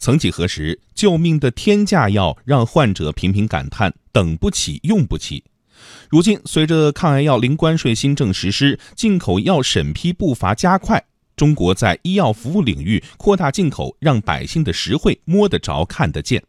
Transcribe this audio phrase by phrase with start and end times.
[0.00, 5.44] 曾几何时，救命的天价药让患者频频感叹等不起、用不起。
[6.08, 11.04] 如今，随着抗癌药零关税新政实施，进口药审批步伐加快，
[11.36, 16.42] 中国在医药服务领域扩大进口，让百姓的实惠摸得着、看得见。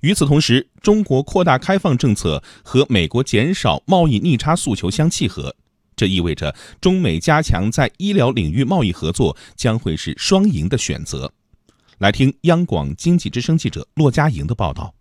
[0.00, 5.56] 与此同时，中国扩大开放政策和美国减少贸易逆差诉求相契合，
[5.96, 11.32] 这意味着中美加强在医疗领域贸易合作将会是双赢的选择。
[12.00, 14.94] 来听央广经济之声记者骆佳莹的报道。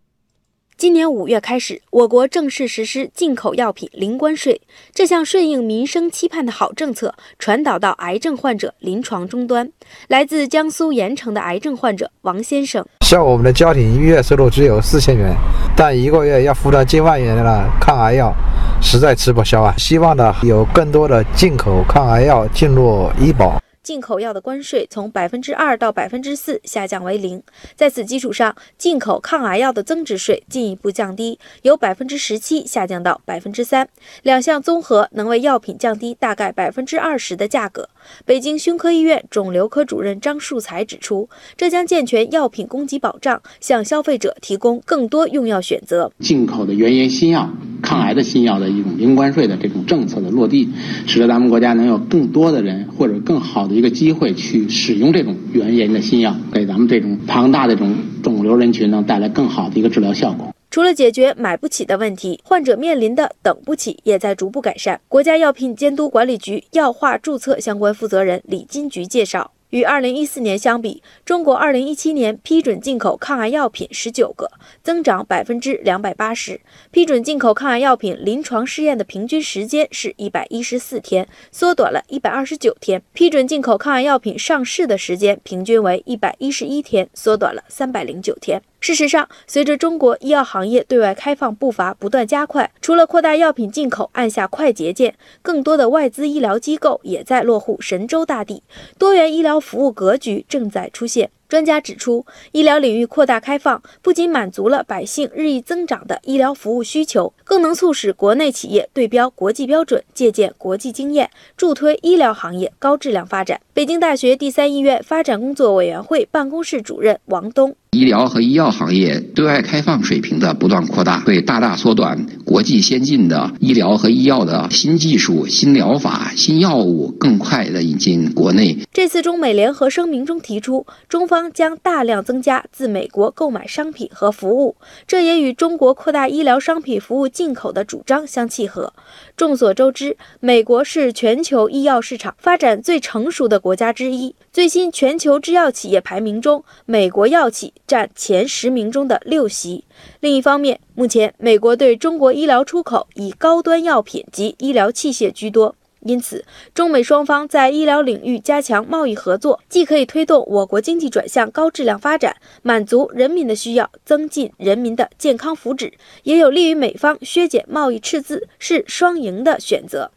[0.76, 4.62] 今年五月开始，我国正式实施进口药品零关税，
[4.94, 9.72] 这项顺应民生期盼的好政策传导到癌症患者临床终端。
[10.10, 15.34] 来自江苏盐城的癌症患者王先生：像我们的家庭月收入只有四千元，
[15.78, 18.34] 但一个月要负担近万元的抗癌药，
[18.82, 19.74] 实在吃不消啊！
[19.78, 23.59] 希望呢有更多的进口抗癌药进入医保。
[23.82, 27.42] 进口药的关税从百分之二到百分之四下降为零，
[27.76, 33.88] 在此基础上，进口抗癌药的增值税进一步降低，由百分之十七下降到百分之三，
[34.24, 37.90] 两项综合能为药品降低大概百分之二十的价格。
[38.26, 46.12] 北京胸科医院肿瘤科主任张树才指出，这将健全药品供给保障，向消费者提供更多用药选择。
[46.20, 47.50] 进口的原研新药、
[47.82, 50.70] 抗癌的新药的一种零关税的这种政策的落地，
[51.08, 53.80] 使得咱们国家能有更多的人或者更好的。
[53.80, 60.54] 一个机会去使用这种原研的新药，给咱们这种庞大的这种肿瘤人群呢带来更好的一个治疗效果。
[60.70, 65.00] 除了解决买不起的问题，患者面临的等不起也在逐步改善。
[65.08, 69.52] 国家药品监督管理局药化注册相关负责人李金菊介绍。
[69.70, 74.50] 与二零一四年相比，中国二零一七年批准进口抗癌药品十九个，
[74.82, 76.60] 增长百分之两百八十。
[76.90, 83.04] 批准进口抗癌药品临床试验的平均时间是一百一十四天，缩短了一百二十九天。
[83.14, 88.64] 批准进口抗癌药品上市的时间平均为一百一十一天，缩短了三百零九天。
[88.80, 98.64] 事实上，随着中国医药行业对外开放步伐不断加快，除了扩大药品进口按下快捷键，更多的外资医疗机构也在落户神州大地，
[98.98, 101.30] 多元医疗服务格局正在出现。
[101.50, 113.60] 专家指出，医疗领域扩大开放不仅满足了百姓日益增长的医疗服务需求，更能促使国内企业对标国际标准，借鉴国际经验，助推医疗行业高质量发展。
[113.74, 117.76] 北京大学第三医院发展工作委员会办公室主任王东。
[117.92, 128.78] 医疗和医药行业对外开放水平的不断扩大，会大大缩短国际先进的医疗和医药的新技术、新疗法、新药物更快的引进国内。
[128.94, 134.76] 这次中美联合声明中提出，中方将大量增加自美国购买商品和服务，
[135.08, 138.94] 这也与中国扩大医疗商品服务进口的主张相契合。
[139.36, 144.36] 众所周知，美国是全球医药市场发展最成熟的国家之一。
[144.54, 149.84] 最新全球制药企业排名中，美国药企占前十名中的六席。
[150.20, 156.46] 另一方面，目前美国对中国医疗出口以高端药品及医疗器械居多，因此，
[156.76, 170.12] 中美双方在医疗领域加强贸易合作，既可以推动我国经济转向高质量发展，满足人民的需要，增进人民的健康福祉，也有利于美方削减贸易赤字，是双赢的选择。